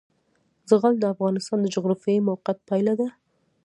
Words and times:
زغال 0.69 0.95
د 0.99 1.05
افغانستان 1.13 1.57
د 1.61 1.67
جغرافیایي 1.75 2.21
موقیعت 2.29 2.57
پایله 2.69 2.93
ده. 2.99 3.07